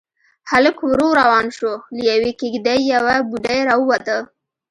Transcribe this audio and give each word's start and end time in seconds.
هلک 0.51 0.77
ورو 0.89 1.07
روان 1.21 1.45
شو، 1.57 1.71
له 1.95 2.01
يوې 2.11 2.31
کېږدۍ 2.39 2.79
يوه 2.93 3.15
بوډۍ 3.29 3.59
راووته. 3.69 4.17